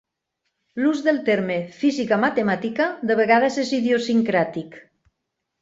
[0.83, 4.83] L'ús del terme "física matemàtica" de vegades és idiosincràtic.